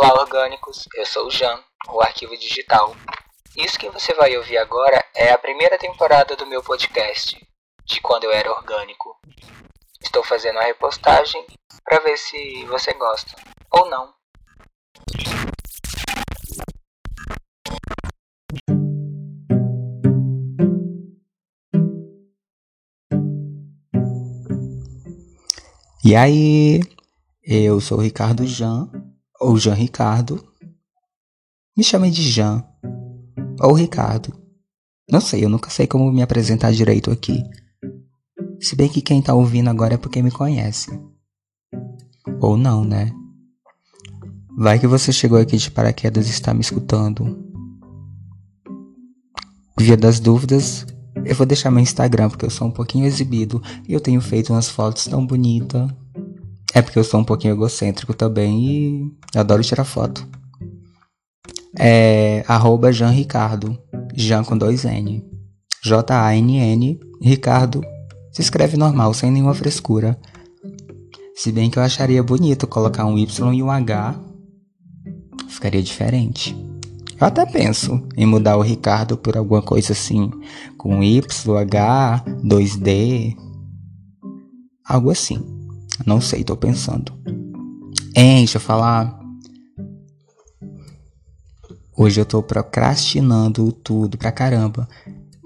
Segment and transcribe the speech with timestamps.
[0.00, 0.88] Olá, orgânicos!
[0.94, 2.94] Eu sou o Jan, o arquivo digital.
[3.56, 7.36] Isso que você vai ouvir agora é a primeira temporada do meu podcast,
[7.84, 9.18] de quando eu era orgânico.
[10.00, 11.44] Estou fazendo a repostagem
[11.84, 13.34] para ver se você gosta
[13.72, 14.14] ou não.
[26.04, 26.82] E aí,
[27.42, 28.88] eu sou o Ricardo Jan,
[29.40, 30.44] ou Jan Ricardo.
[31.76, 32.64] Me chamem de Jan,
[33.60, 34.34] ou Ricardo.
[35.10, 37.42] Não sei, eu nunca sei como me apresentar direito aqui.
[38.60, 40.90] Se bem que quem tá ouvindo agora é porque me conhece.
[42.40, 43.12] Ou não, né?
[44.56, 47.46] Vai que você chegou aqui de paraquedas e está me escutando.
[49.78, 50.84] Via das dúvidas,
[51.24, 54.52] eu vou deixar meu Instagram porque eu sou um pouquinho exibido e eu tenho feito
[54.52, 55.88] umas fotos tão bonitas.
[56.78, 60.24] É porque eu sou um pouquinho egocêntrico também e adoro tirar foto.
[61.76, 63.76] É arroba Jean Ricardo.
[64.14, 65.24] Jean com dois N.
[65.82, 67.00] J-A-N-N.
[67.20, 67.82] Ricardo.
[68.30, 70.16] Se escreve normal, sem nenhuma frescura.
[71.34, 74.14] Se bem que eu acharia bonito colocar um Y e um H.
[75.48, 76.56] Ficaria diferente.
[77.20, 80.30] Eu até penso em mudar o Ricardo por alguma coisa assim,
[80.76, 83.34] com Y, H, 2D,
[84.86, 85.57] algo assim.
[86.06, 87.12] Não sei, tô pensando.
[88.14, 89.18] Hein, deixa eu falar.
[91.96, 94.88] Hoje eu tô procrastinando tudo pra caramba.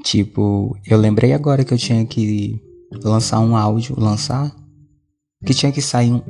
[0.04, 2.60] Tipo, eu lembrei agora que eu tinha que
[3.02, 4.54] lançar um áudio, lançar?
[5.46, 6.22] Que tinha que sair um.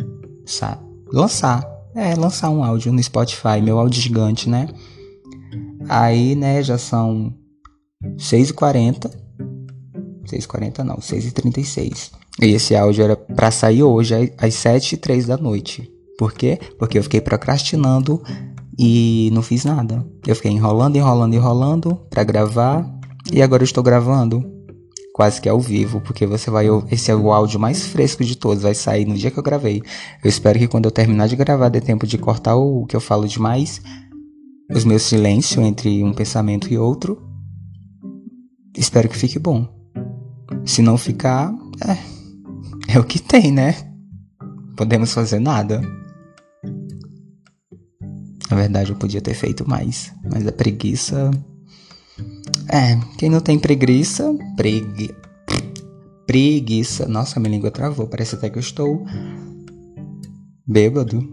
[0.46, 0.78] Sa
[1.12, 1.68] lançar.
[1.94, 4.68] É, lançar um áudio no Spotify, meu áudio gigante, né?
[5.88, 7.34] Aí, né, já são
[8.16, 9.10] 6h40.
[10.24, 12.12] 6h40 não, 6h36.
[12.40, 15.90] E esse áudio era para sair hoje às 7h03 da noite.
[16.18, 16.58] Por quê?
[16.78, 18.22] Porque eu fiquei procrastinando
[18.78, 20.06] e não fiz nada.
[20.26, 22.88] Eu fiquei enrolando, enrolando, enrolando para gravar
[23.32, 24.44] e agora eu estou gravando
[25.14, 28.62] quase que ao vivo, porque você vai esse é o áudio mais fresco de todos,
[28.62, 29.82] vai sair no dia que eu gravei.
[30.24, 33.00] Eu espero que quando eu terminar de gravar dê tempo de cortar o que eu
[33.00, 33.80] falo demais
[34.74, 37.22] os meus silêncios entre um pensamento e outro.
[38.76, 39.68] Espero que fique bom.
[40.64, 41.52] Se não ficar,
[41.86, 41.98] é,
[42.94, 43.74] é o que tem, né?
[44.76, 45.80] Podemos fazer nada.
[48.50, 51.30] Na verdade, eu podia ter feito mais, mas a preguiça.
[52.68, 55.14] É, quem não tem preguiça, pregui...
[56.26, 57.08] preguiça.
[57.08, 58.06] Nossa, minha língua travou.
[58.06, 59.06] Parece até que eu estou
[60.66, 61.26] bêbado.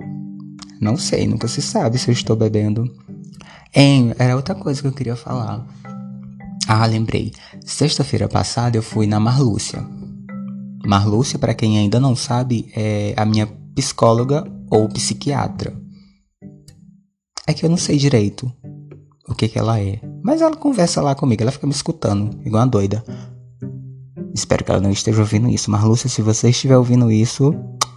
[0.79, 2.89] Não sei, nunca se sabe se eu estou bebendo.
[3.75, 5.67] Hein, era outra coisa que eu queria falar.
[6.67, 7.33] Ah, lembrei.
[7.65, 9.85] Sexta-feira passada eu fui na Marlúcia.
[10.85, 15.73] Marlúcia, para quem ainda não sabe, é a minha psicóloga ou psiquiatra.
[17.47, 18.51] É que eu não sei direito
[19.27, 19.99] o que, que ela é.
[20.23, 23.03] Mas ela conversa lá comigo, ela fica me escutando, igual uma doida.
[24.33, 25.71] Espero que ela não esteja ouvindo isso.
[25.71, 27.53] Marlúcia, se você estiver ouvindo isso,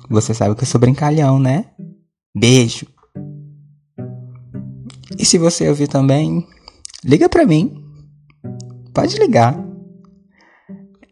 [0.09, 1.67] você sabe que eu sou brincalhão, né?
[2.37, 2.87] Beijo!
[5.19, 6.47] E se você ouvir também,
[7.05, 7.83] liga pra mim.
[8.93, 9.72] Pode ligar.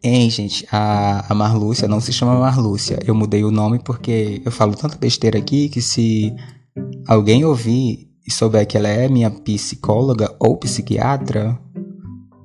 [0.03, 2.99] Hein, gente, a, a Marlúcia não se chama Marlúcia.
[3.05, 6.33] Eu mudei o nome porque eu falo tanta besteira aqui que se
[7.07, 11.59] alguém ouvir e souber que ela é minha psicóloga ou psiquiatra,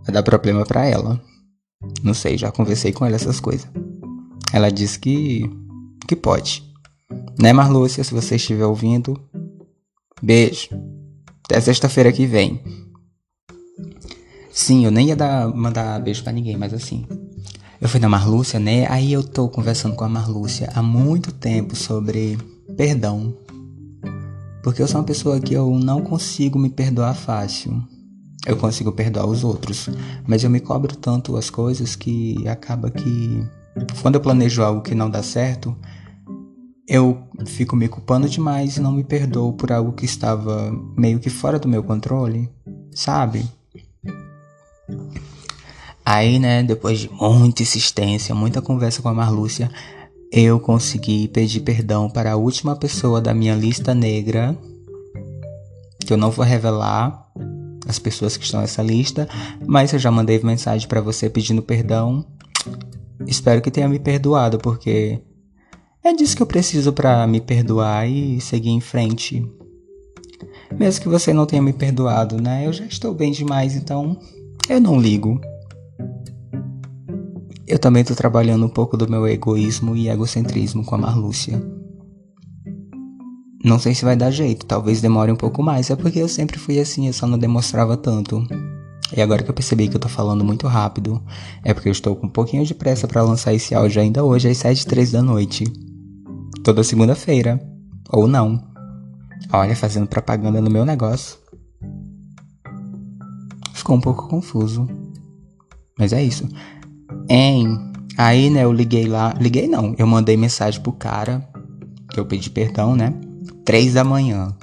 [0.04, 1.22] vai dar problema para ela.
[2.02, 3.66] Não sei, já conversei com ela essas coisas.
[4.52, 5.48] Ela disse que
[6.06, 6.62] que pode.
[7.38, 9.18] Né, Marlúcia, se você estiver ouvindo,
[10.22, 10.68] beijo.
[11.44, 12.62] Até sexta-feira que vem.
[14.50, 17.06] Sim, eu nem ia dar, mandar beijo para ninguém, mas assim.
[17.78, 18.86] Eu fui na Marlúcia, né?
[18.88, 22.38] Aí eu tô conversando com a Marlúcia há muito tempo sobre
[22.74, 23.36] perdão.
[24.62, 27.82] Porque eu sou uma pessoa que eu não consigo me perdoar fácil.
[28.46, 29.90] Eu consigo perdoar os outros,
[30.26, 33.44] mas eu me cobro tanto as coisas que acaba que
[34.00, 35.76] quando eu planejo algo que não dá certo,
[36.88, 41.28] eu fico me culpando demais e não me perdoo por algo que estava meio que
[41.28, 42.48] fora do meu controle,
[42.92, 43.44] sabe?
[46.08, 49.68] Aí, né, depois de muita insistência, muita conversa com a Marlúcia,
[50.30, 54.56] eu consegui pedir perdão para a última pessoa da minha lista negra,
[56.06, 57.26] que eu não vou revelar
[57.88, 59.28] as pessoas que estão nessa lista,
[59.66, 62.24] mas eu já mandei mensagem para você pedindo perdão.
[63.26, 65.18] Espero que tenha me perdoado, porque
[66.04, 69.44] é disso que eu preciso para me perdoar e seguir em frente.
[70.78, 72.64] Mesmo que você não tenha me perdoado, né?
[72.64, 74.16] Eu já estou bem demais, então
[74.68, 75.40] eu não ligo.
[77.66, 81.60] Eu também estou trabalhando um pouco do meu egoísmo e egocentrismo com a Marlúcia.
[83.64, 85.90] Não sei se vai dar jeito, talvez demore um pouco mais.
[85.90, 88.46] É porque eu sempre fui assim, eu só não demonstrava tanto.
[89.16, 91.20] E agora que eu percebi que eu tô falando muito rápido,
[91.64, 94.48] é porque eu estou com um pouquinho de pressa para lançar esse áudio ainda hoje
[94.48, 95.64] às 7h03 da noite.
[96.62, 97.60] Toda segunda-feira.
[98.10, 98.62] Ou não.
[99.52, 101.36] Olha, fazendo propaganda no meu negócio.
[103.74, 104.88] Ficou um pouco confuso.
[105.98, 106.48] Mas é isso.
[107.28, 107.92] Em.
[108.16, 109.34] Aí, né, eu liguei lá.
[109.38, 109.94] Liguei não.
[109.98, 111.46] Eu mandei mensagem pro cara.
[112.10, 113.12] Que eu pedi perdão, né?
[113.64, 114.54] Três da manhã.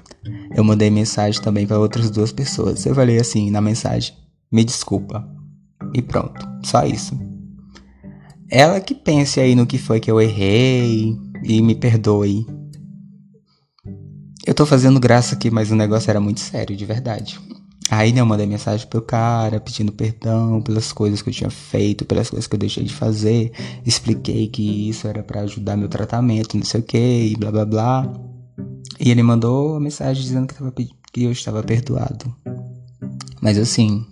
[0.56, 2.86] Eu mandei mensagem também para outras duas pessoas.
[2.86, 4.14] Eu falei assim na mensagem:
[4.52, 5.28] Me desculpa.
[5.94, 6.48] E pronto.
[6.64, 7.20] Só isso.
[8.50, 11.18] Ela que pense aí no que foi que eu errei.
[11.44, 12.46] E me perdoe.
[14.46, 17.40] Eu tô fazendo graça aqui, mas o negócio era muito sério, de verdade.
[17.96, 22.06] Aí, né, eu mandei mensagem pro cara pedindo perdão pelas coisas que eu tinha feito,
[22.06, 23.52] pelas coisas que eu deixei de fazer.
[23.86, 27.66] Expliquei que isso era para ajudar meu tratamento, não sei o que, e blá blá
[27.66, 28.14] blá.
[29.00, 32.36] E ele mandou uma mensagem dizendo que, tava, que eu estava perdoado.
[33.40, 34.04] Mas assim.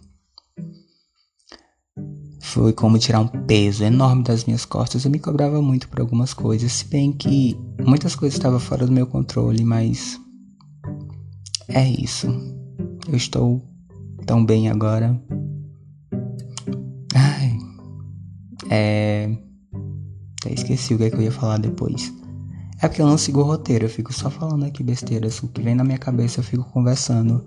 [2.40, 5.06] Foi como tirar um peso enorme das minhas costas.
[5.06, 8.92] Eu me cobrava muito por algumas coisas, se bem que muitas coisas estavam fora do
[8.92, 10.22] meu controle, mas.
[11.68, 12.28] É isso.
[13.08, 13.71] Eu estou
[14.26, 15.20] tão bem agora.
[17.16, 17.58] Ai.
[18.70, 19.38] É.
[20.40, 22.14] Até esqueci o que, é que eu ia falar depois.
[22.82, 25.42] É porque eu não sigo o roteiro, eu fico só falando aqui besteiras.
[25.44, 27.46] O que vem na minha cabeça eu fico conversando.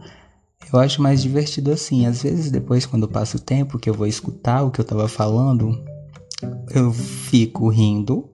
[0.72, 2.06] Eu acho mais divertido assim.
[2.06, 5.08] Às vezes, depois, quando passa o tempo que eu vou escutar o que eu tava
[5.08, 5.76] falando,
[6.72, 8.30] eu fico rindo,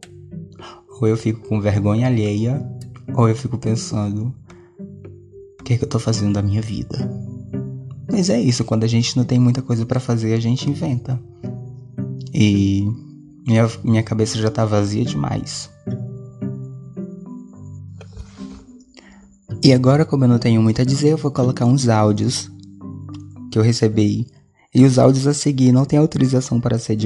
[1.00, 2.62] ou eu fico com vergonha alheia,
[3.14, 4.34] ou eu fico pensando:
[5.58, 7.08] o que, é que eu tô fazendo da minha vida?
[8.10, 11.20] Mas é isso, quando a gente não tem muita coisa para fazer, a gente inventa.
[12.34, 12.86] E
[13.46, 15.70] minha, minha cabeça já tá vazia demais.
[19.62, 22.50] E agora, como eu não tenho muito a dizer, eu vou colocar uns áudios
[23.50, 24.26] que eu recebi.
[24.74, 26.96] E os áudios a seguir não têm autorização para ser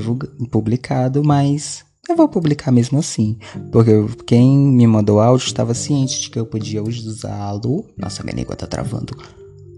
[0.51, 3.39] publicado, mas eu vou publicar mesmo assim.
[3.73, 3.91] Porque
[4.27, 7.87] quem me mandou áudio estava ciente de que eu podia usá-lo.
[7.97, 9.17] Nossa, minha língua tá travando.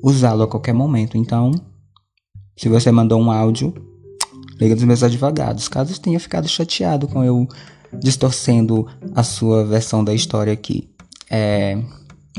[0.06, 1.16] Usá-lo a qualquer momento.
[1.16, 1.50] Então,
[2.56, 3.74] se você mandou um áudio,
[4.60, 5.66] liga dos meus advogados.
[5.66, 7.48] Caso tenha ficado chateado com eu
[7.92, 10.88] distorcendo a sua versão da história aqui.
[11.28, 11.82] É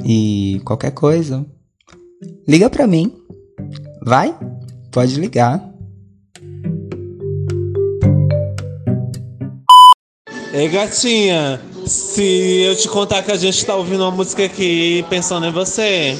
[0.04, 1.46] e qualquer coisa,
[2.48, 3.12] liga para mim.
[4.02, 4.38] Vai?
[4.92, 5.64] Pode ligar.
[10.54, 15.46] Ei, gatinha, se eu te contar que a gente tá ouvindo uma música aqui pensando
[15.46, 16.18] em você.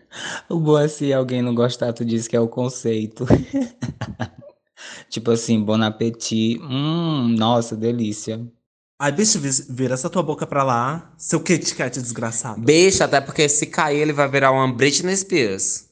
[0.48, 3.26] O bom é se alguém não gostar, tu diz que é o conceito.
[5.10, 6.58] tipo assim, bon appetit.
[6.62, 8.40] Hum, nossa, delícia.
[8.98, 9.38] Ai, bicho,
[9.68, 12.60] vira essa tua boca pra lá, seu Kit Kat desgraçado.
[12.60, 15.86] Bicho, até porque se cair ele vai virar uma Britney Spears.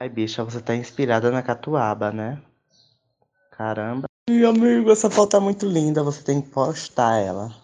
[0.00, 2.40] Ai, bicha, você tá inspirada na catuaba, né?
[3.50, 4.06] Caramba.
[4.30, 7.54] Ih, amigo, essa foto tá muito linda, você tem que postar ela.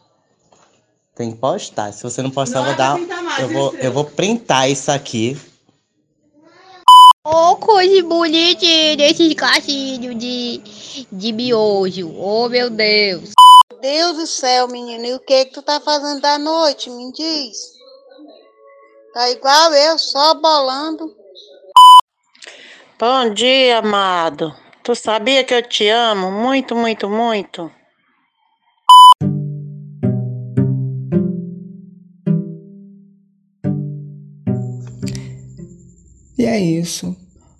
[1.14, 1.90] Tem que postar.
[1.92, 3.19] Se você não postar, não, eu vou dar.
[3.38, 5.38] Eu vou, eu vou printar isso aqui.
[7.24, 10.60] Ô, oh, coisa bonitinha desses cachinhos de,
[11.12, 12.12] de miojo.
[12.16, 13.32] Oh, meu Deus.
[13.80, 16.90] Deus do céu, menino, e o que que tu tá fazendo da noite?
[16.90, 17.56] Me diz.
[19.14, 21.14] Tá igual eu, só bolando.
[22.98, 24.54] Bom dia, amado.
[24.82, 27.70] Tu sabia que eu te amo muito, muito, muito?
[36.40, 37.14] E é isso.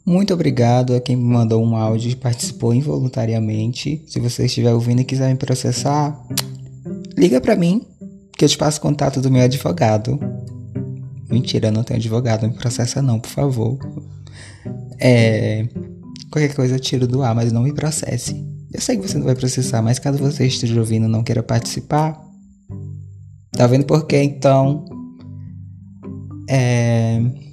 [0.06, 4.02] Muito obrigado a quem me mandou um áudio e participou involuntariamente.
[4.06, 6.18] Se você estiver ouvindo e quiser me processar,
[7.14, 7.86] liga para mim,
[8.38, 10.18] que eu te passo contato do meu advogado.
[11.28, 13.78] Mentira, não tenho advogado, me processa não, por favor.
[14.98, 15.68] É.
[16.32, 18.34] Qualquer coisa eu tiro do ar, mas não me processe.
[18.72, 21.42] Eu sei que você não vai processar, mas caso você esteja ouvindo e não queira
[21.42, 22.18] participar,
[23.52, 24.86] tá vendo por quê então?
[26.48, 27.49] É.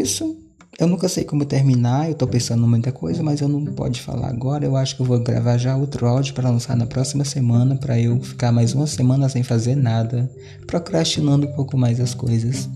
[0.00, 0.36] Isso.
[0.78, 4.00] Eu nunca sei como terminar, eu tô pensando em muita coisa, mas eu não pode
[4.00, 4.64] falar agora.
[4.64, 8.00] Eu acho que eu vou gravar já outro áudio para lançar na próxima semana, para
[8.00, 10.30] eu ficar mais uma semana sem fazer nada,
[10.68, 12.68] procrastinando um pouco mais as coisas.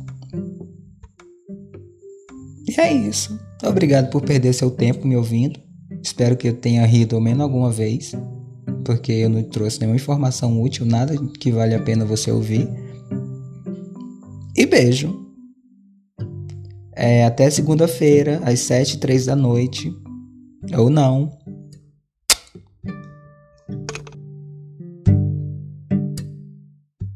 [2.67, 3.39] E é isso.
[3.63, 5.61] Obrigado por perder seu tempo me ouvindo.
[6.03, 8.17] Espero que eu tenha rido ao menos alguma vez,
[8.85, 12.69] porque eu não trouxe nenhuma informação útil, nada que vale a pena você ouvir.
[14.57, 15.22] E beijo.
[17.03, 19.93] É, até segunda-feira, às 7 e 3 da noite.
[20.79, 21.37] Ou não.